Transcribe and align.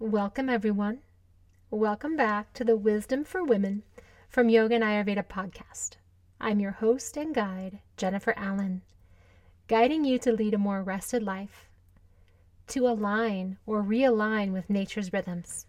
Welcome, 0.00 0.48
everyone. 0.48 1.00
Welcome 1.72 2.14
back 2.14 2.52
to 2.52 2.62
the 2.62 2.76
Wisdom 2.76 3.24
for 3.24 3.42
Women 3.42 3.82
from 4.28 4.48
Yoga 4.48 4.76
and 4.76 4.84
Ayurveda 4.84 5.26
podcast. 5.26 5.96
I'm 6.40 6.60
your 6.60 6.70
host 6.70 7.16
and 7.16 7.34
guide, 7.34 7.80
Jennifer 7.96 8.32
Allen, 8.36 8.82
guiding 9.66 10.04
you 10.04 10.20
to 10.20 10.30
lead 10.30 10.54
a 10.54 10.58
more 10.58 10.84
rested 10.84 11.24
life, 11.24 11.68
to 12.68 12.86
align 12.86 13.58
or 13.66 13.82
realign 13.82 14.52
with 14.52 14.70
nature's 14.70 15.12
rhythms, 15.12 15.66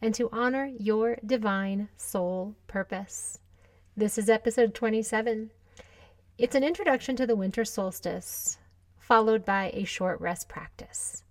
and 0.00 0.14
to 0.14 0.30
honor 0.32 0.72
your 0.78 1.18
divine 1.26 1.90
soul 1.98 2.54
purpose. 2.68 3.40
This 3.94 4.16
is 4.16 4.30
episode 4.30 4.74
27. 4.74 5.50
It's 6.38 6.54
an 6.54 6.64
introduction 6.64 7.14
to 7.16 7.26
the 7.26 7.36
winter 7.36 7.66
solstice, 7.66 8.56
followed 8.98 9.44
by 9.44 9.70
a 9.74 9.84
short 9.84 10.18
rest 10.18 10.48
practice. 10.48 11.24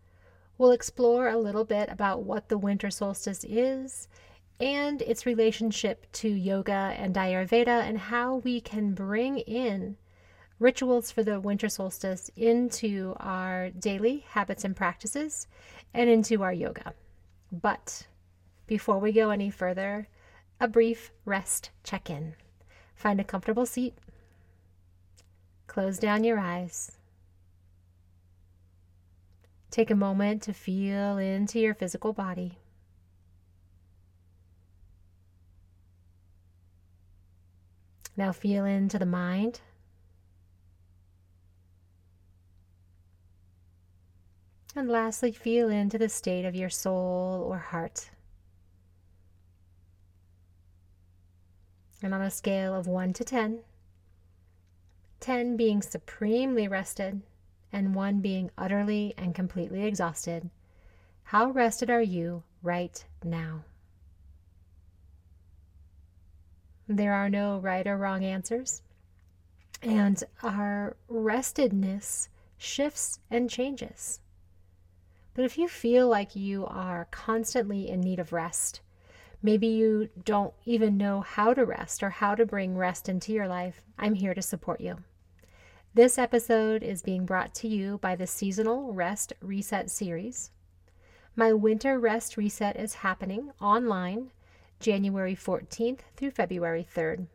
We'll 0.58 0.72
explore 0.72 1.28
a 1.28 1.38
little 1.38 1.66
bit 1.66 1.90
about 1.90 2.24
what 2.24 2.48
the 2.48 2.58
winter 2.58 2.90
solstice 2.90 3.44
is 3.44 4.08
and 4.60 5.02
its 5.02 5.26
relationship 5.26 6.10
to 6.14 6.30
yoga 6.30 6.94
and 6.98 7.14
Ayurveda 7.16 7.82
and 7.82 7.98
how 7.98 8.38
we 8.38 8.62
can 8.62 8.94
bring 8.94 9.40
in 9.40 9.98
rituals 10.60 11.12
for 11.12 11.24
the 11.24 11.42
winter 11.42 11.68
solstice 11.68 12.32
into 12.38 13.16
our 13.20 13.70
daily 13.72 14.26
habits 14.30 14.64
and 14.64 14.78
practices 14.78 15.48
and 15.94 16.10
into 16.10 16.42
our 16.42 16.54
yoga. 16.54 16.94
But 17.52 18.08
before 18.66 19.00
we 19.00 19.12
go 19.12 19.32
any 19.32 19.50
further, 19.50 20.08
a 20.62 20.70
brief 20.70 21.12
rest 21.26 21.72
check 21.84 22.10
in. 22.10 22.36
Find 22.96 23.20
a 23.20 23.26
comfortable 23.26 23.66
seat, 23.66 23.94
close 25.68 26.00
down 26.00 26.24
your 26.24 26.40
eyes 26.40 26.94
Take 29.76 29.92
a 29.92 29.96
moment 29.96 30.42
to 30.44 30.54
feel 30.54 31.18
into 31.18 31.60
your 31.60 31.74
physical 31.74 32.14
body. 32.14 32.60
Now 38.16 38.32
feel 38.32 38.64
into 38.64 38.98
the 38.98 39.06
mind. 39.06 39.60
And 44.78 44.88
lastly, 44.88 45.34
feel 45.34 45.68
into 45.68 45.98
the 45.98 46.08
state 46.08 46.46
of 46.46 46.56
your 46.56 46.70
soul 46.70 47.46
or 47.46 47.58
heart. 47.58 48.12
And 52.02 52.14
on 52.14 52.22
a 52.22 52.32
scale 52.32 52.74
of 52.74 52.88
1 52.88 53.12
to 53.12 53.26
10, 53.26 53.60
10 55.20 55.58
being 55.58 55.82
supremely 55.82 56.70
rested, 56.70 57.24
and 57.76 57.94
one 57.94 58.22
being 58.22 58.50
utterly 58.58 59.14
and 59.18 59.36
completely 59.36 59.84
exhausted, 59.84 60.50
how 61.24 61.52
rested 61.52 61.90
are 61.90 62.02
you 62.02 62.42
right 62.64 63.04
now? 63.22 63.66
There 66.88 67.14
are 67.14 67.30
no 67.30 67.60
right 67.60 67.86
or 67.86 67.98
wrong 67.98 68.24
answers, 68.24 68.82
and 69.82 70.24
our 70.42 70.96
restedness 71.12 72.30
shifts 72.58 73.20
and 73.30 73.50
changes. 73.50 74.22
But 75.34 75.44
if 75.44 75.58
you 75.58 75.68
feel 75.68 76.08
like 76.08 76.34
you 76.34 76.66
are 76.68 77.10
constantly 77.12 77.90
in 77.90 78.00
need 78.00 78.20
of 78.20 78.32
rest, 78.32 78.80
maybe 79.44 79.68
you 79.68 80.08
don't 80.24 80.54
even 80.64 80.96
know 80.96 81.20
how 81.20 81.54
to 81.54 81.66
rest 81.66 82.02
or 82.02 82.10
how 82.10 82.36
to 82.36 82.46
bring 82.46 82.78
rest 82.78 83.10
into 83.10 83.34
your 83.34 83.50
life, 83.50 83.82
I'm 84.00 84.14
here 84.14 84.34
to 84.34 84.42
support 84.42 84.80
you. 84.80 85.00
This 85.96 86.18
episode 86.18 86.84
is 86.84 87.02
being 87.02 87.26
brought 87.26 87.56
to 87.56 87.70
you 87.70 88.00
by 88.00 88.18
the 88.18 88.28
Seasonal 88.28 88.92
Rest 88.92 89.32
Reset 89.40 89.90
series. 89.90 90.52
My 91.38 91.54
Winter 91.54 91.98
Rest 91.98 92.36
Reset 92.36 92.76
is 92.76 92.96
happening 92.96 93.54
online 93.62 94.32
January 94.82 95.38
14th 95.38 96.00
through 96.18 96.32
February 96.32 96.86
3rd. 96.94 97.28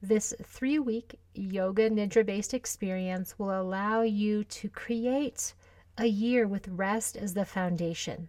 This 0.00 0.32
three 0.40 0.78
week 0.78 1.18
yoga 1.34 1.90
nidra 1.90 2.24
based 2.24 2.54
experience 2.54 3.36
will 3.36 3.60
allow 3.60 4.02
you 4.02 4.44
to 4.44 4.68
create 4.68 5.52
a 5.98 6.06
year 6.06 6.46
with 6.46 6.68
rest 6.68 7.16
as 7.16 7.34
the 7.34 7.44
foundation. 7.44 8.28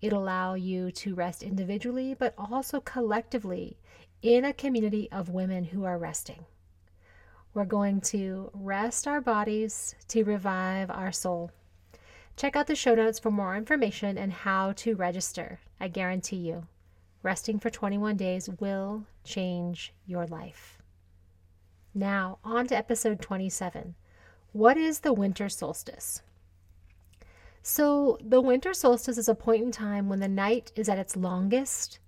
It'll 0.00 0.24
allow 0.24 0.54
you 0.54 0.90
to 0.90 1.14
rest 1.14 1.44
individually, 1.44 2.16
but 2.18 2.34
also 2.36 2.80
collectively 2.80 3.78
in 4.22 4.44
a 4.44 4.52
community 4.52 5.08
of 5.12 5.28
women 5.28 5.62
who 5.66 5.84
are 5.84 5.98
resting. 5.98 6.46
We're 7.54 7.64
going 7.64 8.00
to 8.00 8.50
rest 8.52 9.06
our 9.06 9.20
bodies 9.20 9.94
to 10.08 10.24
revive 10.24 10.90
our 10.90 11.12
soul. 11.12 11.52
Check 12.36 12.56
out 12.56 12.66
the 12.66 12.74
show 12.74 12.96
notes 12.96 13.20
for 13.20 13.30
more 13.30 13.56
information 13.56 14.18
and 14.18 14.32
how 14.32 14.72
to 14.72 14.96
register. 14.96 15.60
I 15.78 15.86
guarantee 15.86 16.38
you, 16.38 16.66
resting 17.22 17.60
for 17.60 17.70
21 17.70 18.16
days 18.16 18.50
will 18.58 19.04
change 19.22 19.94
your 20.04 20.26
life. 20.26 20.82
Now, 21.94 22.38
on 22.42 22.66
to 22.66 22.76
episode 22.76 23.20
27. 23.20 23.94
What 24.52 24.76
is 24.76 25.00
the 25.00 25.12
winter 25.12 25.48
solstice? 25.48 26.22
So, 27.62 28.18
the 28.20 28.40
winter 28.40 28.74
solstice 28.74 29.16
is 29.16 29.28
a 29.28 29.34
point 29.34 29.62
in 29.62 29.70
time 29.70 30.08
when 30.08 30.18
the 30.18 30.26
night 30.26 30.72
is 30.74 30.88
at 30.88 30.98
its 30.98 31.16
longest 31.16 32.00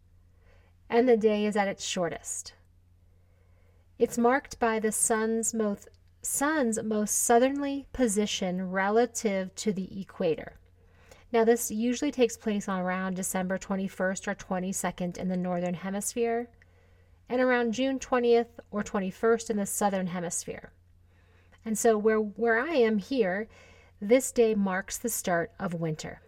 and 0.91 1.09
the 1.09 1.17
day 1.17 1.47
is 1.47 1.57
at 1.57 1.69
its 1.69 1.85
shortest. 1.85 2.53
It's 3.99 4.19
marked 4.19 4.59
by 4.59 4.79
the 4.79 4.93
sun's 4.93 5.55
most 5.55 5.89
sun's 6.21 6.83
most 6.83 7.17
southerly 7.17 7.87
position 7.95 8.71
relative 8.71 9.55
to 9.55 9.73
the 9.73 10.01
equator. 10.01 10.59
Now, 11.33 11.45
this 11.45 11.71
usually 11.71 12.11
takes 12.11 12.37
place 12.37 12.69
on 12.69 12.81
around 12.81 13.15
December 13.15 13.57
21st 13.57 14.29
or 14.29 14.35
22nd 14.35 15.17
in 15.17 15.29
the 15.29 15.37
northern 15.37 15.75
hemisphere, 15.75 16.51
and 17.29 17.41
around 17.41 17.73
June 17.73 17.99
20th 17.99 18.61
or 18.71 18.83
21st 18.83 19.51
in 19.51 19.57
the 19.57 19.67
southern 19.67 20.09
hemisphere. 20.09 20.73
And 21.65 21.79
so, 21.79 21.97
where, 21.97 22.19
where 22.19 22.61
I 22.61 22.75
am 22.75 22.99
here, 22.99 23.49
this 24.01 24.31
day 24.31 24.55
marks 24.55 24.99
the 24.99 25.09
start 25.09 25.53
of 25.59 25.73
winter. 25.73 26.21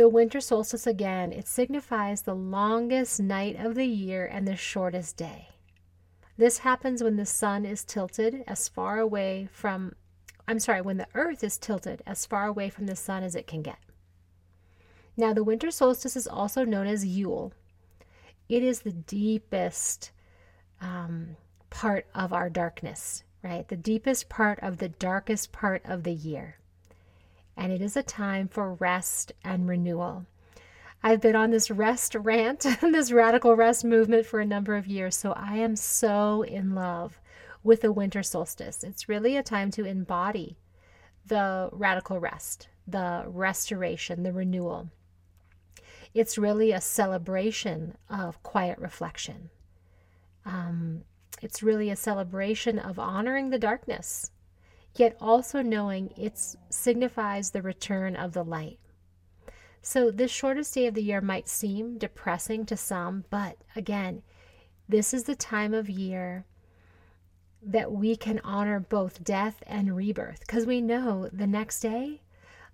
The 0.00 0.08
winter 0.08 0.40
solstice 0.40 0.86
again, 0.86 1.30
it 1.30 1.46
signifies 1.46 2.22
the 2.22 2.32
longest 2.34 3.20
night 3.20 3.56
of 3.62 3.74
the 3.74 3.84
year 3.84 4.24
and 4.24 4.48
the 4.48 4.56
shortest 4.56 5.18
day. 5.18 5.48
This 6.38 6.60
happens 6.60 7.02
when 7.02 7.16
the 7.16 7.26
sun 7.26 7.66
is 7.66 7.84
tilted 7.84 8.42
as 8.46 8.66
far 8.66 8.98
away 8.98 9.50
from, 9.52 9.92
I'm 10.48 10.58
sorry, 10.58 10.80
when 10.80 10.96
the 10.96 11.06
earth 11.12 11.44
is 11.44 11.58
tilted 11.58 12.02
as 12.06 12.24
far 12.24 12.46
away 12.46 12.70
from 12.70 12.86
the 12.86 12.96
sun 12.96 13.22
as 13.22 13.34
it 13.34 13.46
can 13.46 13.60
get. 13.60 13.76
Now, 15.18 15.34
the 15.34 15.44
winter 15.44 15.70
solstice 15.70 16.16
is 16.16 16.26
also 16.26 16.64
known 16.64 16.86
as 16.86 17.04
Yule. 17.04 17.52
It 18.48 18.62
is 18.62 18.80
the 18.80 18.92
deepest 18.92 20.12
um, 20.80 21.36
part 21.68 22.06
of 22.14 22.32
our 22.32 22.48
darkness, 22.48 23.22
right? 23.42 23.68
The 23.68 23.76
deepest 23.76 24.30
part 24.30 24.60
of 24.62 24.78
the 24.78 24.88
darkest 24.88 25.52
part 25.52 25.82
of 25.84 26.04
the 26.04 26.14
year 26.14 26.56
and 27.56 27.72
it 27.72 27.80
is 27.80 27.96
a 27.96 28.02
time 28.02 28.48
for 28.48 28.74
rest 28.74 29.32
and 29.44 29.68
renewal. 29.68 30.26
I've 31.02 31.20
been 31.20 31.36
on 31.36 31.50
this 31.50 31.70
rest 31.70 32.14
rant, 32.14 32.60
this 32.82 33.10
radical 33.10 33.56
rest 33.56 33.84
movement 33.84 34.26
for 34.26 34.40
a 34.40 34.46
number 34.46 34.76
of 34.76 34.86
years, 34.86 35.16
so 35.16 35.32
I 35.32 35.56
am 35.56 35.76
so 35.76 36.42
in 36.42 36.74
love 36.74 37.20
with 37.62 37.82
the 37.82 37.92
winter 37.92 38.22
solstice. 38.22 38.84
It's 38.84 39.08
really 39.08 39.36
a 39.36 39.42
time 39.42 39.70
to 39.72 39.84
embody 39.84 40.56
the 41.26 41.70
radical 41.72 42.18
rest, 42.18 42.68
the 42.86 43.24
restoration, 43.26 44.22
the 44.22 44.32
renewal. 44.32 44.90
It's 46.12 46.36
really 46.36 46.72
a 46.72 46.80
celebration 46.80 47.96
of 48.08 48.42
quiet 48.42 48.78
reflection. 48.78 49.50
Um, 50.44 51.04
it's 51.40 51.62
really 51.62 51.90
a 51.90 51.96
celebration 51.96 52.78
of 52.78 52.98
honoring 52.98 53.50
the 53.50 53.58
darkness 53.58 54.30
yet 54.96 55.16
also 55.20 55.62
knowing 55.62 56.12
it 56.16 56.38
signifies 56.68 57.50
the 57.50 57.62
return 57.62 58.16
of 58.16 58.32
the 58.32 58.44
light. 58.44 58.78
So, 59.82 60.10
this 60.10 60.30
shortest 60.30 60.74
day 60.74 60.86
of 60.86 60.94
the 60.94 61.02
year 61.02 61.20
might 61.20 61.48
seem 61.48 61.96
depressing 61.96 62.66
to 62.66 62.76
some, 62.76 63.24
but 63.30 63.56
again, 63.74 64.22
this 64.88 65.14
is 65.14 65.24
the 65.24 65.36
time 65.36 65.72
of 65.72 65.88
year 65.88 66.44
that 67.62 67.92
we 67.92 68.16
can 68.16 68.40
honor 68.42 68.80
both 68.80 69.24
death 69.24 69.62
and 69.66 69.96
rebirth 69.96 70.40
because 70.40 70.66
we 70.66 70.80
know 70.80 71.28
the 71.32 71.46
next 71.46 71.80
day 71.80 72.22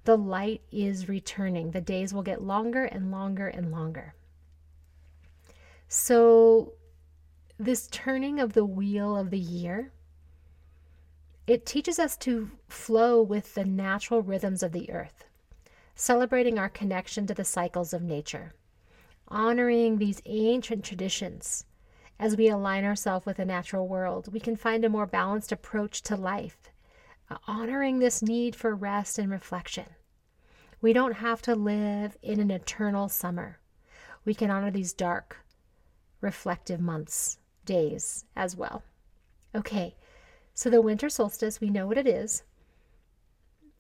the 0.04 0.16
light 0.16 0.62
is 0.70 1.08
returning. 1.08 1.72
The 1.72 1.80
days 1.80 2.14
will 2.14 2.22
get 2.22 2.42
longer 2.42 2.84
and 2.84 3.10
longer 3.10 3.48
and 3.48 3.70
longer. 3.70 4.14
So, 5.88 6.72
this 7.58 7.88
turning 7.88 8.40
of 8.40 8.52
the 8.52 8.64
wheel 8.64 9.16
of 9.16 9.30
the 9.30 9.38
year 9.38 9.92
it 11.46 11.64
teaches 11.64 11.98
us 11.98 12.16
to 12.16 12.50
flow 12.68 13.22
with 13.22 13.54
the 13.54 13.64
natural 13.64 14.20
rhythms 14.22 14.62
of 14.62 14.72
the 14.72 14.90
earth, 14.90 15.24
celebrating 15.94 16.58
our 16.58 16.68
connection 16.68 17.26
to 17.26 17.34
the 17.34 17.44
cycles 17.44 17.92
of 17.92 18.02
nature, 18.02 18.52
honoring 19.28 19.98
these 19.98 20.20
ancient 20.26 20.84
traditions. 20.84 21.64
As 22.18 22.36
we 22.36 22.48
align 22.48 22.84
ourselves 22.84 23.26
with 23.26 23.36
the 23.36 23.44
natural 23.44 23.86
world, 23.86 24.32
we 24.32 24.40
can 24.40 24.56
find 24.56 24.84
a 24.84 24.88
more 24.88 25.06
balanced 25.06 25.52
approach 25.52 26.02
to 26.02 26.16
life, 26.16 26.58
honoring 27.46 27.98
this 27.98 28.22
need 28.22 28.56
for 28.56 28.74
rest 28.74 29.18
and 29.18 29.30
reflection. 29.30 29.86
We 30.80 30.92
don't 30.92 31.16
have 31.16 31.42
to 31.42 31.54
live 31.54 32.16
in 32.22 32.40
an 32.40 32.50
eternal 32.50 33.08
summer. 33.08 33.58
We 34.24 34.34
can 34.34 34.50
honor 34.50 34.70
these 34.70 34.92
dark, 34.92 35.44
reflective 36.20 36.80
months, 36.80 37.38
days 37.64 38.24
as 38.34 38.56
well. 38.56 38.82
Okay, 39.54 39.94
so 40.56 40.70
the 40.70 40.80
winter 40.80 41.10
solstice, 41.10 41.60
we 41.60 41.68
know 41.68 41.86
what 41.86 41.98
it 41.98 42.06
is. 42.06 42.42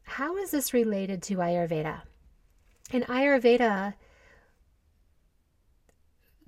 How 0.02 0.36
is 0.36 0.50
this 0.50 0.74
related 0.74 1.22
to 1.22 1.36
Ayurveda? 1.36 2.02
In 2.92 3.02
Ayurveda, 3.04 3.94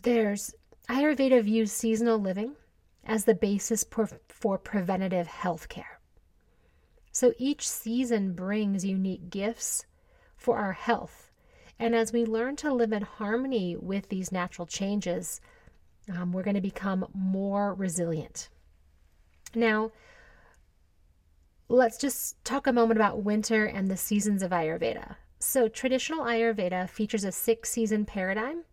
there's 0.02 0.54
Ayurveda 0.90 1.42
views 1.42 1.72
seasonal 1.72 2.18
living 2.18 2.56
as 3.04 3.24
the 3.24 3.34
basis 3.34 3.84
for, 3.84 4.06
for 4.28 4.58
preventative 4.58 5.26
health 5.26 5.70
care. 5.70 5.98
So 7.10 7.32
each 7.38 7.66
season 7.66 8.34
brings 8.34 8.84
unique 8.84 9.30
gifts 9.30 9.86
for 10.36 10.58
our 10.58 10.74
health. 10.74 11.30
And 11.78 11.94
as 11.94 12.12
we 12.12 12.26
learn 12.26 12.54
to 12.56 12.72
live 12.72 12.92
in 12.92 13.02
harmony 13.02 13.76
with 13.76 14.10
these 14.10 14.30
natural 14.30 14.66
changes, 14.66 15.40
um, 16.14 16.32
we're 16.32 16.42
going 16.42 16.54
to 16.54 16.60
become 16.60 17.06
more 17.14 17.72
resilient. 17.72 18.50
Now, 19.54 19.90
let's 21.68 21.98
just 21.98 22.42
talk 22.44 22.66
a 22.66 22.72
moment 22.72 22.98
about 22.98 23.22
winter 23.22 23.66
and 23.66 23.90
the 23.90 23.96
seasons 23.96 24.42
of 24.42 24.50
Ayurveda. 24.50 25.16
So, 25.38 25.68
traditional 25.68 26.24
Ayurveda 26.24 26.88
features 26.88 27.24
a 27.24 27.30
six 27.30 27.70
season 27.70 28.04
paradigm 28.04 28.64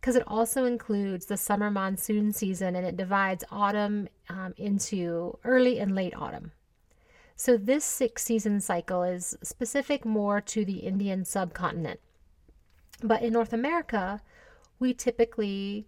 because 0.00 0.16
it 0.16 0.24
also 0.26 0.64
includes 0.64 1.26
the 1.26 1.36
summer 1.36 1.70
monsoon 1.70 2.32
season 2.32 2.74
and 2.74 2.84
it 2.86 2.96
divides 2.96 3.44
autumn 3.50 4.08
um, 4.28 4.54
into 4.56 5.38
early 5.44 5.78
and 5.78 5.94
late 5.94 6.14
autumn. 6.16 6.52
So, 7.36 7.56
this 7.56 7.84
six 7.84 8.24
season 8.24 8.60
cycle 8.60 9.02
is 9.02 9.36
specific 9.42 10.04
more 10.04 10.40
to 10.40 10.64
the 10.64 10.78
Indian 10.78 11.24
subcontinent. 11.24 12.00
But 13.02 13.22
in 13.22 13.32
North 13.32 13.52
America, 13.52 14.22
we 14.78 14.94
typically 14.94 15.86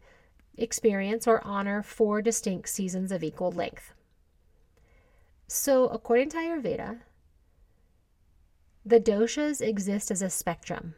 experience 0.57 1.27
or 1.27 1.45
honor 1.45 1.83
four 1.83 2.21
distinct 2.23 2.69
seasons 2.69 3.11
of 3.11 3.25
equal 3.25 3.51
length. 3.51 3.94
So, 5.57 5.87
according 5.87 6.31
to 6.31 6.39
Ayurveda, 6.39 6.99
the 8.85 8.99
doshas 8.99 9.61
exist 9.61 10.11
as 10.11 10.21
a 10.21 10.29
spectrum 10.29 10.97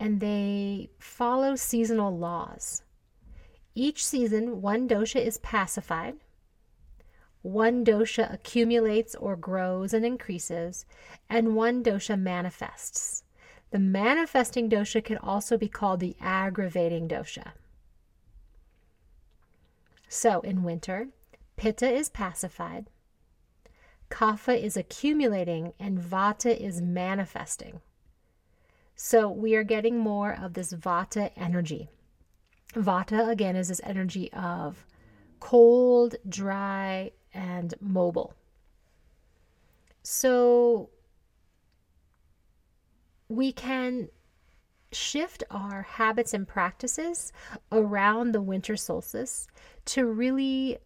and 0.00 0.20
they 0.20 0.88
follow 0.98 1.54
seasonal 1.54 2.16
laws. 2.16 2.82
Each 3.74 4.06
season, 4.06 4.62
one 4.62 4.88
dosha 4.88 5.20
is 5.20 5.36
pacified, 5.36 6.16
one 7.42 7.84
dosha 7.84 8.32
accumulates 8.32 9.14
or 9.14 9.36
grows 9.36 9.92
and 9.92 10.06
increases, 10.06 10.86
and 11.28 11.54
one 11.54 11.84
dosha 11.84 12.18
manifests. 12.18 13.22
The 13.70 13.78
manifesting 13.78 14.70
dosha 14.70 15.04
can 15.04 15.18
also 15.18 15.58
be 15.58 15.68
called 15.68 16.00
the 16.00 16.16
aggravating 16.22 17.06
dosha. 17.06 17.52
So, 20.08 20.40
in 20.40 20.62
winter, 20.62 21.08
pitta 21.56 21.92
is 21.92 22.08
pacified, 22.08 22.88
kapha 24.10 24.60
is 24.60 24.76
accumulating, 24.76 25.72
and 25.78 25.98
vata 25.98 26.56
is 26.56 26.80
manifesting. 26.80 27.80
So 28.94 29.28
we 29.28 29.54
are 29.54 29.64
getting 29.64 29.98
more 29.98 30.32
of 30.32 30.54
this 30.54 30.72
vata 30.72 31.30
energy. 31.36 31.88
Vata, 32.74 33.28
again, 33.28 33.56
is 33.56 33.68
this 33.68 33.80
energy 33.84 34.32
of 34.32 34.86
cold, 35.40 36.16
dry, 36.28 37.12
and 37.34 37.74
mobile. 37.80 38.34
So 40.02 40.90
we 43.28 43.52
can 43.52 44.08
shift 44.92 45.42
our 45.50 45.82
habits 45.82 46.32
and 46.32 46.46
practices 46.46 47.32
around 47.72 48.32
the 48.32 48.40
winter 48.40 48.76
solstice 48.76 49.46
to 49.84 50.06
really 50.06 50.78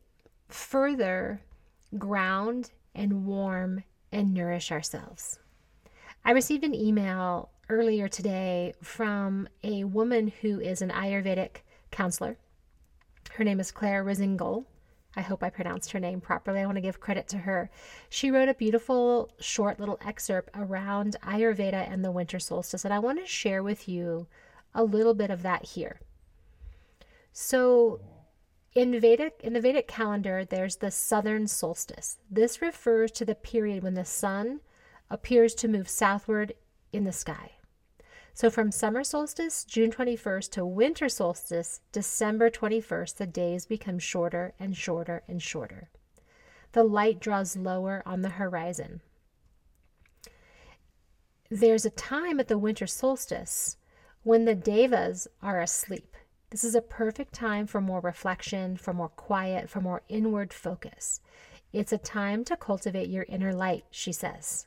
further 0.49 1.43
ground 1.97 2.71
and 2.95 3.27
warm 3.27 3.85
and 4.13 4.35
nourish 4.35 4.73
ourselves. 4.73 5.39
I 6.25 6.33
received 6.33 6.65
an 6.65 6.75
email 6.75 7.51
earlier 7.69 8.09
today 8.09 8.75
from 8.83 9.49
a 9.63 9.85
woman 9.85 10.33
who 10.41 10.61
is 10.61 10.83
an 10.83 10.91
Ayurvedic 10.91 11.63
counselor. 11.91 12.37
Her 13.33 13.45
name 13.45 13.61
is 13.61 13.71
Claire 13.71 14.05
Rizingol. 14.05 14.65
I 15.17 15.23
hope 15.23 15.43
I 15.43 15.51
pronounced 15.51 15.93
her 15.93 16.01
name 16.01 16.21
properly. 16.21 16.61
I 16.61 16.67
want 16.67 16.77
to 16.77 16.83
give 16.83 17.01
credit 17.01 17.27
to 17.29 17.39
her. 17.39 17.71
She 18.09 18.31
wrote 18.31 18.49
a 18.49 18.55
beautiful, 18.55 19.31
short 19.41 19.81
little 19.81 19.99
excerpt 20.05 20.51
around 20.55 21.17
Ayurveda 21.23 21.91
and 21.91 22.05
the 22.05 22.13
winter 22.13 22.39
solstice, 22.39 22.85
and 22.85 22.95
I 22.95 23.01
want 23.01 23.19
to 23.19 23.27
share 23.27 23.63
with 23.63 23.89
you 23.89 24.29
a 24.75 24.85
little 24.85 25.15
bit 25.15 25.31
of 25.31 25.43
that 25.43 25.65
here. 25.65 26.01
So, 27.33 28.01
in 28.75 28.99
Vedic 29.01 29.41
in 29.43 29.53
the 29.53 29.61
Vedic 29.61 29.89
calendar, 29.89 30.45
there's 30.45 30.77
the 30.77 30.91
southern 30.91 31.47
solstice. 31.49 32.19
This 32.31 32.63
refers 32.63 33.11
to 33.13 33.25
the 33.25 33.35
period 33.35 33.83
when 33.83 33.95
the 33.95 34.05
sun 34.05 34.61
appears 35.11 35.55
to 35.57 35.69
move 35.69 35.89
southward 35.89 36.55
in 36.93 37.05
the 37.05 37.13
sky. 37.13 37.53
So 38.33 38.49
from 38.49 38.71
summer 38.71 39.03
solstice, 39.03 39.65
June 39.65 39.91
21st, 39.91 40.51
to 40.53 40.65
winter 40.65 41.09
solstice, 41.09 41.81
December 41.93 42.49
21st, 42.49 43.17
the 43.17 43.27
days 43.27 43.67
become 43.67 43.99
shorter 43.99 44.55
and 44.59 44.77
shorter 44.77 45.25
and 45.29 45.43
shorter. 45.43 45.91
The 46.73 46.85
light 46.85 47.21
draws 47.21 47.57
lower 47.57 48.03
on 48.07 48.23
the 48.23 48.31
horizon. 48.31 49.01
There's 51.51 51.85
a 51.85 51.91
time 51.91 52.39
at 52.39 52.47
the 52.47 52.59
winter 52.59 52.87
solstice 52.87 53.77
when 54.23 54.45
the 54.45 54.55
devas 54.55 55.27
are 55.43 55.61
asleep. 55.61 56.10
This 56.51 56.65
is 56.65 56.75
a 56.75 56.83
perfect 56.83 57.33
time 57.33 57.67
for 57.67 57.81
more 57.81 58.01
reflection, 58.01 58.77
for 58.77 58.93
more 58.93 59.09
quiet, 59.09 59.71
for 59.71 59.81
more 59.81 60.03
inward 60.09 60.53
focus. 60.53 61.21
It's 61.73 61.93
a 61.93 61.99
time 61.99 62.45
to 62.47 62.57
cultivate 62.57 63.09
your 63.09 63.25
inner 63.29 63.53
light, 63.53 63.85
she 63.91 64.13
says. 64.13 64.67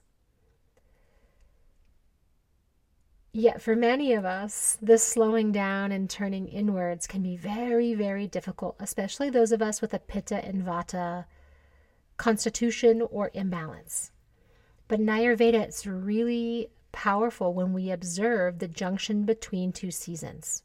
Yet, 3.33 3.61
for 3.61 3.75
many 3.75 4.13
of 4.13 4.23
us, 4.23 4.77
this 4.81 5.03
slowing 5.03 5.51
down 5.51 5.91
and 5.91 6.09
turning 6.09 6.47
inwards 6.47 7.07
can 7.07 7.21
be 7.21 7.35
very, 7.35 7.95
very 7.95 8.27
difficult, 8.27 8.75
especially 8.79 9.29
those 9.29 9.51
of 9.51 9.61
us 9.61 9.81
with 9.81 9.93
a 9.93 9.99
pitta 9.99 10.45
and 10.45 10.63
vata 10.63 11.25
constitution 12.15 13.01
or 13.01 13.31
imbalance. 13.33 14.11
But 14.87 14.99
in 14.99 15.07
Ayurveda, 15.07 15.55
it's 15.55 15.87
really 15.87 16.69
powerful 16.91 17.53
when 17.53 17.73
we 17.73 17.89
observe 17.89 18.59
the 18.59 18.67
junction 18.67 19.25
between 19.25 19.73
two 19.73 19.91
seasons. 19.91 20.63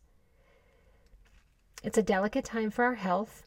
It's 1.82 1.98
a 1.98 2.02
delicate 2.02 2.44
time 2.44 2.70
for 2.70 2.84
our 2.84 2.96
health, 2.96 3.46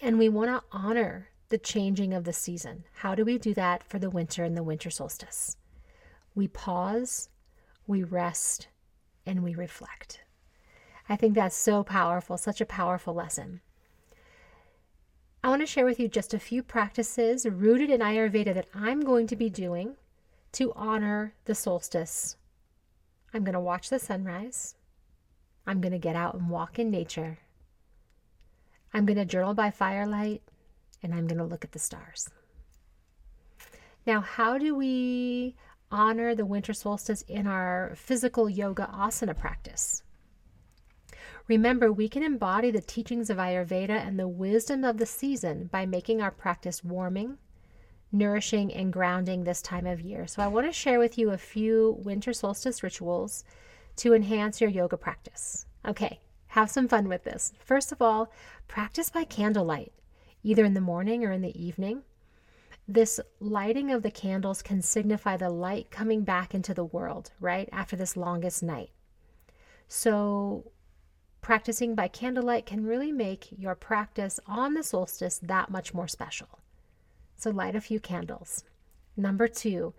and 0.00 0.18
we 0.18 0.28
want 0.28 0.50
to 0.50 0.62
honor 0.72 1.28
the 1.48 1.58
changing 1.58 2.14
of 2.14 2.24
the 2.24 2.32
season. 2.32 2.84
How 2.94 3.14
do 3.14 3.24
we 3.24 3.38
do 3.38 3.52
that 3.54 3.82
for 3.82 3.98
the 3.98 4.10
winter 4.10 4.44
and 4.44 4.56
the 4.56 4.62
winter 4.62 4.90
solstice? 4.90 5.56
We 6.34 6.48
pause 6.48 7.28
we 7.86 8.02
rest, 8.02 8.68
and 9.26 9.42
we 9.42 9.54
reflect. 9.54 10.22
I 11.08 11.16
think 11.16 11.34
that's 11.34 11.56
so 11.56 11.82
powerful, 11.82 12.38
such 12.38 12.60
a 12.60 12.66
powerful 12.66 13.14
lesson. 13.14 13.60
I 15.42 15.48
want 15.48 15.60
to 15.62 15.66
share 15.66 15.84
with 15.84 15.98
you 15.98 16.06
just 16.06 16.32
a 16.32 16.38
few 16.38 16.62
practices 16.62 17.44
rooted 17.44 17.90
in 17.90 18.00
Ayurveda 18.00 18.54
that 18.54 18.68
I'm 18.74 19.00
going 19.00 19.26
to 19.26 19.36
be 19.36 19.50
doing 19.50 19.96
to 20.52 20.72
honor 20.74 21.34
the 21.44 21.54
solstice. 21.54 22.36
I'm 23.34 23.42
going 23.42 23.54
to 23.54 23.60
watch 23.60 23.88
the 23.90 23.98
sunrise. 23.98 24.76
I'm 25.66 25.80
going 25.80 25.92
to 25.92 25.98
get 25.98 26.16
out 26.16 26.34
and 26.34 26.48
walk 26.48 26.78
in 26.78 26.90
nature. 26.90 27.38
I'm 28.92 29.06
going 29.06 29.18
to 29.18 29.24
journal 29.24 29.54
by 29.54 29.70
firelight 29.70 30.42
and 31.02 31.14
I'm 31.14 31.26
going 31.26 31.38
to 31.38 31.44
look 31.44 31.64
at 31.64 31.72
the 31.72 31.78
stars. 31.78 32.28
Now, 34.06 34.20
how 34.20 34.58
do 34.58 34.74
we 34.74 35.54
honor 35.92 36.34
the 36.34 36.46
winter 36.46 36.72
solstice 36.72 37.22
in 37.28 37.46
our 37.46 37.92
physical 37.94 38.48
yoga 38.48 38.88
asana 38.92 39.38
practice. 39.38 40.02
Remember, 41.46 41.92
we 41.92 42.08
can 42.08 42.22
embody 42.22 42.70
the 42.70 42.80
teachings 42.80 43.28
of 43.28 43.36
Ayurveda 43.36 43.90
and 43.90 44.18
the 44.18 44.28
wisdom 44.28 44.84
of 44.84 44.96
the 44.96 45.06
season 45.06 45.68
by 45.70 45.84
making 45.84 46.22
our 46.22 46.30
practice 46.30 46.82
warming, 46.82 47.36
nourishing, 48.10 48.72
and 48.72 48.92
grounding 48.92 49.44
this 49.44 49.60
time 49.60 49.86
of 49.86 50.00
year. 50.00 50.26
So, 50.26 50.42
I 50.42 50.46
want 50.46 50.66
to 50.66 50.72
share 50.72 50.98
with 50.98 51.18
you 51.18 51.30
a 51.30 51.38
few 51.38 51.98
winter 52.02 52.32
solstice 52.32 52.82
rituals 52.82 53.44
to 53.96 54.14
enhance 54.14 54.60
your 54.60 54.70
yoga 54.70 54.96
practice. 54.96 55.66
Okay, 55.86 56.20
have 56.48 56.70
some 56.70 56.88
fun 56.88 57.08
with 57.08 57.24
this. 57.24 57.52
First 57.58 57.92
of 57.92 58.02
all, 58.02 58.30
practice 58.68 59.10
by 59.10 59.24
candlelight, 59.24 59.92
either 60.42 60.64
in 60.64 60.74
the 60.74 60.80
morning 60.80 61.24
or 61.24 61.32
in 61.32 61.42
the 61.42 61.62
evening. 61.62 62.02
This 62.88 63.20
lighting 63.40 63.90
of 63.90 64.02
the 64.02 64.10
candles 64.10 64.60
can 64.60 64.82
signify 64.82 65.36
the 65.36 65.50
light 65.50 65.90
coming 65.90 66.24
back 66.24 66.54
into 66.54 66.74
the 66.74 66.84
world, 66.84 67.30
right? 67.40 67.68
After 67.72 67.96
this 67.96 68.16
longest 68.16 68.62
night. 68.62 68.90
So, 69.88 70.72
practicing 71.40 71.94
by 71.94 72.08
candlelight 72.08 72.66
can 72.66 72.84
really 72.84 73.12
make 73.12 73.48
your 73.56 73.74
practice 73.74 74.40
on 74.46 74.74
the 74.74 74.82
solstice 74.82 75.38
that 75.42 75.70
much 75.70 75.94
more 75.94 76.08
special. 76.08 76.48
So, 77.36 77.50
light 77.50 77.76
a 77.76 77.80
few 77.80 78.00
candles. 78.00 78.64
Number 79.16 79.48
two, 79.48 79.94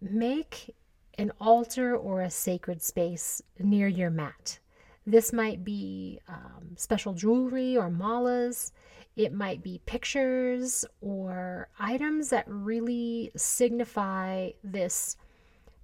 make 0.00 0.74
an 1.20 1.30
altar 1.38 1.94
or 1.94 2.22
a 2.22 2.30
sacred 2.30 2.82
space 2.82 3.42
near 3.58 3.86
your 3.86 4.08
mat. 4.08 4.58
This 5.06 5.34
might 5.34 5.62
be 5.62 6.18
um, 6.26 6.74
special 6.76 7.12
jewelry 7.12 7.76
or 7.76 7.90
malas. 7.90 8.72
It 9.16 9.34
might 9.34 9.62
be 9.62 9.82
pictures 9.84 10.82
or 11.02 11.68
items 11.78 12.30
that 12.30 12.46
really 12.48 13.32
signify 13.36 14.52
this 14.64 15.18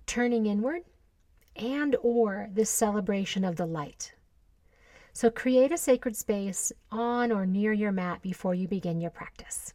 turning 0.07 0.47
inward 0.47 0.85
and 1.55 1.97
or 2.03 2.49
this 2.51 2.71
celebration 2.71 3.45
of 3.45 3.57
the 3.57 3.67
light. 3.67 4.15
So 5.13 5.29
create 5.29 5.71
a 5.71 5.77
sacred 5.77 6.17
space 6.17 6.73
on 6.91 7.31
or 7.31 7.45
near 7.45 7.75
your 7.75 7.93
mat 7.93 8.23
before 8.23 8.55
you 8.55 8.69
begin 8.69 9.03
your 9.03 9.11
practice. 9.11 9.75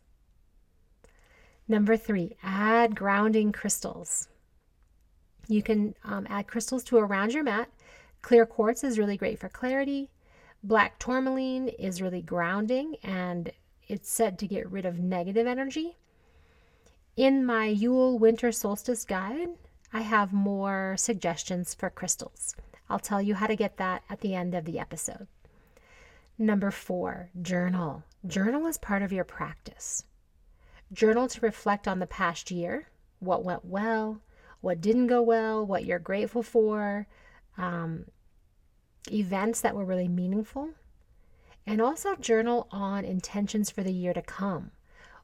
Number 1.67 1.97
three, 1.97 2.35
add 2.41 2.95
grounding 2.95 3.51
crystals. 3.51 4.27
You 5.47 5.63
can 5.63 5.95
um, 6.03 6.27
add 6.29 6.47
crystals 6.47 6.83
to 6.85 6.97
around 6.97 7.33
your 7.33 7.43
mat. 7.43 7.69
Clear 8.21 8.45
quartz 8.45 8.83
is 8.83 8.99
really 8.99 9.17
great 9.17 9.39
for 9.39 9.49
clarity. 9.49 10.09
Black 10.63 10.99
tourmaline 10.99 11.67
is 11.67 12.01
really 12.01 12.21
grounding 12.21 12.95
and 13.03 13.51
it's 13.87 14.09
said 14.09 14.37
to 14.39 14.47
get 14.47 14.71
rid 14.71 14.85
of 14.85 14.99
negative 14.99 15.47
energy. 15.47 15.97
In 17.17 17.45
my 17.45 17.65
Yule 17.65 18.17
Winter 18.17 18.51
Solstice 18.51 19.03
Guide, 19.03 19.49
I 19.91 20.01
have 20.01 20.31
more 20.31 20.95
suggestions 20.97 21.73
for 21.73 21.89
crystals. 21.89 22.55
I'll 22.89 22.99
tell 22.99 23.21
you 23.21 23.35
how 23.35 23.47
to 23.47 23.55
get 23.55 23.77
that 23.77 24.03
at 24.09 24.21
the 24.21 24.35
end 24.35 24.55
of 24.55 24.65
the 24.65 24.79
episode. 24.79 25.27
Number 26.37 26.71
four, 26.71 27.29
journal. 27.41 28.03
Journal 28.25 28.65
is 28.67 28.77
part 28.77 29.01
of 29.01 29.11
your 29.11 29.23
practice. 29.23 30.03
Journal 30.93 31.27
to 31.27 31.41
reflect 31.41 31.87
on 31.87 31.99
the 31.99 32.07
past 32.07 32.51
year, 32.51 32.87
what 33.19 33.43
went 33.43 33.65
well, 33.65 34.21
what 34.61 34.81
didn't 34.81 35.07
go 35.07 35.21
well, 35.21 35.65
what 35.65 35.85
you're 35.85 35.99
grateful 35.99 36.43
for, 36.43 37.07
um, 37.57 38.05
events 39.11 39.61
that 39.61 39.75
were 39.75 39.85
really 39.85 40.07
meaningful. 40.07 40.69
And 41.65 41.81
also 41.81 42.15
journal 42.15 42.67
on 42.71 43.05
intentions 43.05 43.69
for 43.69 43.83
the 43.83 43.93
year 43.93 44.13
to 44.13 44.21
come. 44.21 44.71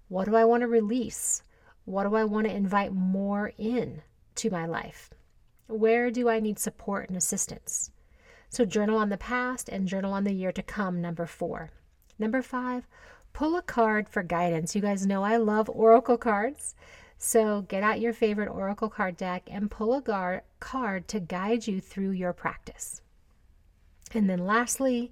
What 0.08 0.26
do 0.26 0.36
I 0.36 0.46
want 0.46 0.62
to 0.62 0.68
release? 0.68 1.44
What 1.86 2.04
do 2.04 2.16
I 2.16 2.24
want 2.24 2.48
to 2.48 2.56
invite 2.56 2.94
more 2.94 3.54
in 3.58 4.02
to 4.36 4.50
my 4.50 4.66
life? 4.66 5.10
Where 5.68 6.12
do 6.12 6.30
I 6.30 6.40
need 6.40 6.60
support 6.60 7.10
and 7.10 7.18
assistance? 7.18 7.92
So, 8.50 8.66
journal 8.66 8.98
on 8.98 9.10
the 9.10 9.18
past 9.18 9.68
and 9.68 9.88
journal 9.88 10.14
on 10.14 10.24
the 10.24 10.34
year 10.34 10.54
to 10.54 10.64
come, 10.64 11.02
number 11.02 11.26
four. 11.26 11.72
Number 12.18 12.42
five, 12.42 12.88
pull 13.34 13.58
a 13.58 13.62
card 13.62 14.08
for 14.08 14.24
guidance. 14.24 14.76
You 14.76 14.82
guys 14.82 15.06
know 15.06 15.24
I 15.24 15.38
love 15.38 15.70
oracle 15.70 16.18
cards. 16.18 16.74
So, 17.18 17.62
get 17.64 17.82
out 17.82 18.00
your 18.00 18.14
favorite 18.14 18.50
oracle 18.50 18.90
card 18.90 19.18
deck 19.18 19.50
and 19.52 19.72
pull 19.72 19.96
a 19.96 20.02
gar- 20.02 20.44
card 20.60 21.08
to 21.10 21.20
guide 21.20 21.66
you 21.66 21.80
through 21.82 22.12
your 22.12 22.32
practice. 22.32 23.02
And 24.14 24.30
then, 24.30 24.46
lastly, 24.46 25.12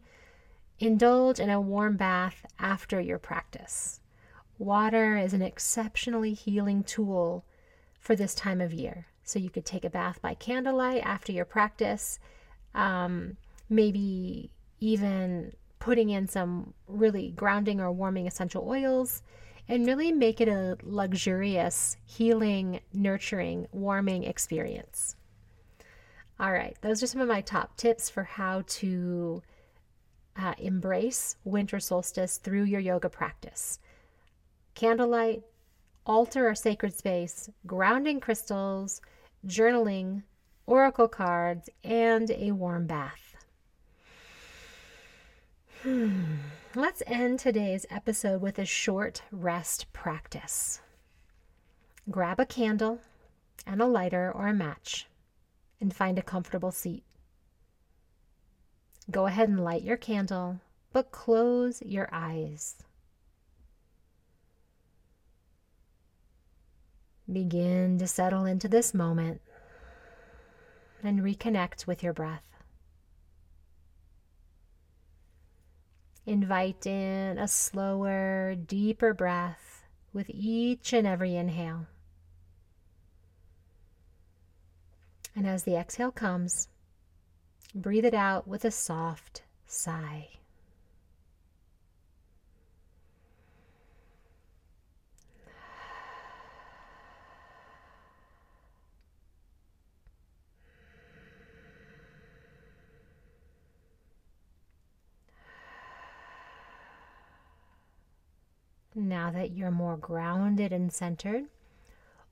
indulge 0.80 1.40
in 1.40 1.50
a 1.50 1.62
warm 1.62 1.98
bath 1.98 2.46
after 2.60 3.00
your 3.00 3.18
practice. 3.18 4.02
Water 4.58 5.18
is 5.18 5.34
an 5.34 5.42
exceptionally 5.42 6.34
healing 6.34 6.84
tool 6.84 7.44
for 8.00 8.16
this 8.16 8.36
time 8.36 8.62
of 8.62 8.74
year. 8.74 9.08
So 9.24 9.40
you 9.40 9.50
could 9.50 9.66
take 9.66 9.84
a 9.84 9.90
bath 9.90 10.22
by 10.22 10.36
candlelight 10.36 11.02
after 11.04 11.32
your 11.32 11.46
practice, 11.46 12.20
um, 12.76 13.38
maybe 13.70 14.52
even 14.80 15.54
putting 15.80 16.10
in 16.10 16.28
some 16.28 16.74
really 16.88 17.32
grounding 17.32 17.82
or 17.82 17.92
warming 17.92 18.28
essential 18.28 18.68
oils, 18.68 19.24
and 19.68 19.86
really 19.86 20.12
make 20.12 20.40
it 20.42 20.48
a 20.48 20.78
luxurious, 20.84 21.98
healing, 22.06 22.80
nurturing, 22.94 23.68
warming 23.72 24.24
experience. 24.24 25.16
All 26.40 26.52
right, 26.52 26.76
those 26.82 27.02
are 27.02 27.08
some 27.08 27.22
of 27.22 27.28
my 27.28 27.42
top 27.42 27.78
tips 27.78 28.10
for 28.10 28.24
how 28.24 28.64
to 28.68 29.42
uh, 30.38 30.54
embrace 30.58 31.38
winter 31.44 31.80
solstice 31.80 32.38
through 32.38 32.64
your 32.64 32.82
yoga 32.82 33.10
practice. 33.10 33.80
Candlelight, 34.74 35.44
altar 36.06 36.48
or 36.48 36.56
sacred 36.56 36.94
space, 36.94 37.50
grounding 37.66 38.20
crystals, 38.20 39.02
journaling, 39.48 40.24
oracle 40.68 41.08
cards, 41.08 41.70
and 41.84 42.30
a 42.32 42.52
warm 42.52 42.86
bath. 42.86 43.25
Let's 45.86 47.04
end 47.06 47.38
today's 47.38 47.86
episode 47.92 48.42
with 48.42 48.58
a 48.58 48.66
short 48.66 49.22
rest 49.32 49.94
practice. 49.94 50.82
Grab 52.10 52.40
a 52.40 52.46
candle 52.48 53.02
and 53.68 53.80
a 53.80 53.86
lighter 53.86 54.32
or 54.34 54.48
a 54.48 54.54
match 54.54 55.06
and 55.80 55.94
find 55.94 56.18
a 56.18 56.24
comfortable 56.24 56.72
seat. 56.72 57.04
Go 59.12 59.28
ahead 59.28 59.48
and 59.48 59.64
light 59.64 59.84
your 59.84 59.98
candle, 59.98 60.60
but 60.92 61.12
close 61.12 61.84
your 61.84 62.10
eyes. 62.12 62.78
Begin 67.32 68.00
to 68.00 68.08
settle 68.08 68.46
into 68.46 68.68
this 68.68 68.96
moment 68.96 69.40
and 71.04 71.20
reconnect 71.20 71.86
with 71.86 72.02
your 72.02 72.14
breath. 72.14 72.55
Invite 76.26 76.88
in 76.88 77.38
a 77.38 77.48
slower, 77.48 78.56
deeper 78.56 79.14
breath 79.14 79.86
with 80.12 80.30
each 80.30 80.92
and 80.92 81.06
every 81.06 81.36
inhale. 81.36 81.86
And 85.36 85.46
as 85.46 85.64
the 85.64 85.76
exhale 85.76 86.12
comes, 86.12 86.70
breathe 87.76 88.06
it 88.06 88.14
out 88.14 88.48
with 88.48 88.66
a 88.66 88.72
soft 88.72 89.44
sigh. 89.68 90.30
Now 108.98 109.30
that 109.32 109.52
you're 109.52 109.72
more 109.72 109.98
grounded 109.98 110.72
and 110.72 110.92
centered, 110.92 111.46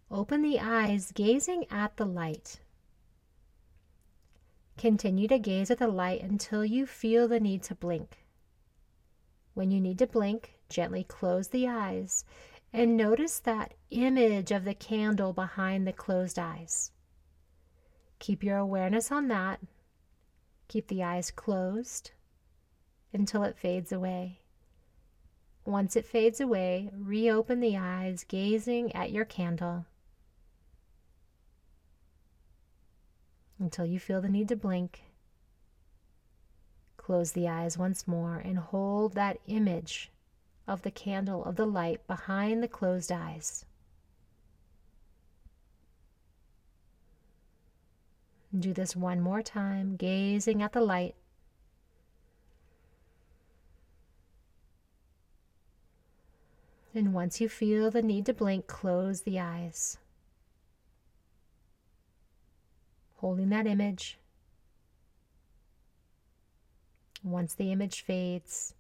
open 0.10 0.42
the 0.42 0.62
eyes, 0.62 1.12
gazing 1.12 1.66
at 1.70 1.98
the 1.98 2.06
light. 2.06 2.62
Continue 4.78 5.28
to 5.28 5.40
gaze 5.40 5.70
at 5.70 5.80
the 5.80 5.90
light 5.90 6.22
until 6.22 6.64
you 6.64 6.86
feel 6.86 7.28
the 7.28 7.42
need 7.42 7.64
to 7.64 7.76
blink. 7.76 8.26
When 9.54 9.72
you 9.72 9.82
need 9.82 10.00
to 10.00 10.08
blink, 10.08 10.54
gently 10.70 11.04
close 11.04 11.50
the 11.50 11.68
eyes 11.68 12.24
and 12.72 12.96
notice 12.96 13.40
that 13.40 13.74
image 13.92 14.52
of 14.52 14.64
the 14.64 14.74
candle 14.74 15.34
behind 15.34 15.86
the 15.86 15.94
closed 15.94 16.40
eyes. 16.40 16.92
Keep 18.20 18.42
your 18.42 18.58
awareness 18.58 19.12
on 19.12 19.28
that. 19.28 19.60
Keep 20.70 20.88
the 20.88 21.04
eyes 21.04 21.30
closed 21.30 22.12
until 23.12 23.44
it 23.44 23.58
fades 23.58 23.92
away. 23.92 24.43
Once 25.66 25.96
it 25.96 26.06
fades 26.06 26.42
away, 26.42 26.90
reopen 26.94 27.60
the 27.60 27.78
eyes, 27.78 28.26
gazing 28.26 28.94
at 28.94 29.12
your 29.12 29.26
candle 29.26 29.86
until 33.60 33.86
you 33.86 34.00
feel 34.00 34.22
the 34.22 34.30
need 34.30 34.50
to 34.50 34.56
blink. 34.56 35.04
Close 36.98 37.32
the 37.32 37.48
eyes 37.48 37.78
once 37.78 38.08
more 38.08 38.38
and 38.38 38.58
hold 38.58 39.14
that 39.14 39.40
image 39.48 40.12
of 40.68 40.82
the 40.82 40.92
candle 40.92 41.44
of 41.46 41.56
the 41.56 41.66
light 41.66 42.06
behind 42.08 42.62
the 42.62 42.68
closed 42.68 43.12
eyes. 43.12 43.66
Do 48.58 48.74
this 48.74 48.96
one 48.96 49.20
more 49.20 49.42
time, 49.42 49.96
gazing 49.96 50.62
at 50.62 50.74
the 50.74 50.82
light. 50.82 51.16
And 56.96 57.14
once 57.14 57.42
you 57.42 57.50
feel 57.50 57.90
the 57.90 58.02
need 58.02 58.26
to 58.28 58.34
blink, 58.34 58.68
close 58.68 59.22
the 59.22 59.40
eyes. 59.40 59.98
Holding 63.16 63.50
that 63.50 63.66
image. 63.66 64.20
Once 67.24 67.56
the 67.56 67.72
image 67.72 68.02
fades, 68.02 68.76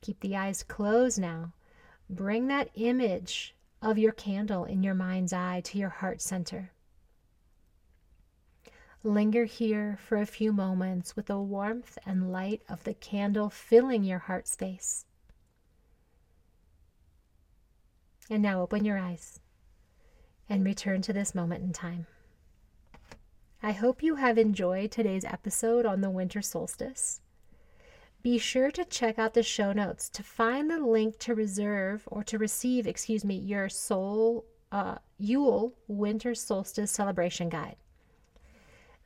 keep 0.00 0.20
the 0.20 0.36
eyes 0.36 0.62
closed 0.62 1.18
now. 1.18 1.52
Bring 2.10 2.46
that 2.48 2.70
image 2.74 3.54
of 3.82 3.98
your 3.98 4.12
candle 4.12 4.64
in 4.64 4.82
your 4.82 4.94
mind's 4.94 5.32
eye 5.32 5.62
to 5.64 5.78
your 5.78 5.88
heart 5.88 6.20
center. 6.20 6.72
Linger 9.02 9.44
here 9.44 9.98
for 10.00 10.18
a 10.18 10.26
few 10.26 10.52
moments 10.52 11.16
with 11.16 11.26
the 11.26 11.38
warmth 11.38 11.98
and 12.04 12.32
light 12.32 12.62
of 12.68 12.84
the 12.84 12.94
candle 12.94 13.48
filling 13.48 14.04
your 14.04 14.18
heart 14.18 14.46
space. 14.46 15.04
And 18.30 18.42
now 18.42 18.60
open 18.60 18.84
your 18.84 18.98
eyes 18.98 19.40
and 20.48 20.64
return 20.64 21.02
to 21.02 21.12
this 21.12 21.34
moment 21.34 21.64
in 21.64 21.72
time. 21.72 22.06
I 23.62 23.72
hope 23.72 24.02
you 24.02 24.16
have 24.16 24.38
enjoyed 24.38 24.90
today's 24.90 25.24
episode 25.24 25.84
on 25.84 26.00
the 26.00 26.10
winter 26.10 26.42
solstice. 26.42 27.20
Be 28.22 28.38
sure 28.38 28.70
to 28.72 28.84
check 28.84 29.18
out 29.18 29.34
the 29.34 29.42
show 29.42 29.72
notes 29.72 30.08
to 30.10 30.22
find 30.22 30.70
the 30.70 30.78
link 30.78 31.18
to 31.20 31.34
reserve 31.34 32.02
or 32.06 32.22
to 32.24 32.38
receive, 32.38 32.86
excuse 32.86 33.24
me, 33.24 33.36
your 33.36 33.68
soul 33.68 34.44
uh, 34.70 34.96
Yule 35.18 35.74
winter 35.86 36.34
solstice 36.34 36.90
celebration 36.90 37.48
guide. 37.48 37.76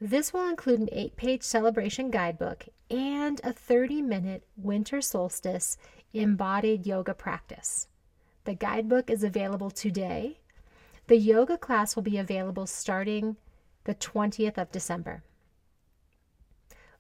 This 0.01 0.33
will 0.33 0.49
include 0.49 0.81
an 0.81 0.89
eight 0.93 1.17
page 1.17 1.43
celebration 1.43 2.11
guidebook 2.11 2.67
and 2.91 3.41
a 3.45 3.53
30 3.53 4.03
minute 4.03 4.45
winter 4.57 5.01
solstice 5.01 5.77
embodied 6.13 6.87
yoga 6.87 7.15
practice. 7.15 7.87
The 8.45 8.55
guidebook 8.55 9.11
is 9.11 9.23
available 9.23 9.71
today. 9.71 10.39
The 11.07 11.17
yoga 11.17 11.57
class 11.57 11.95
will 11.95 12.03
be 12.03 12.19
available 12.19 12.67
starting 12.67 13.37
the 13.85 13.95
20th 13.95 14.59
of 14.59 14.73
December. 14.73 15.23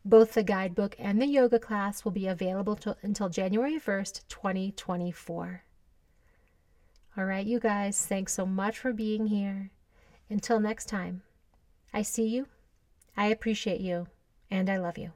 Both 0.05 0.35
the 0.35 0.43
guidebook 0.43 0.97
and 0.99 1.21
the 1.21 1.27
yoga 1.27 1.59
class 1.59 2.05
will 2.05 2.13
be 2.13 2.27
available 2.27 2.75
to, 2.77 2.97
until 3.03 3.29
January 3.29 3.79
1st, 3.79 4.23
2024. 4.29 5.63
All 7.17 7.25
right, 7.25 7.47
you 7.47 7.61
guys, 7.61 8.05
thanks 8.05 8.33
so 8.33 8.47
much 8.47 8.79
for 8.79 8.93
being 8.93 9.27
here. 9.27 9.71
Until 10.29 10.59
next 10.59 10.87
time, 10.87 11.23
I 11.93 12.03
see 12.03 12.27
you 12.27 12.47
I 13.17 13.27
appreciate 13.27 13.81
you 13.81 14.07
and 14.51 14.71
I 14.71 14.79
love 14.79 14.99
you. 14.99 15.13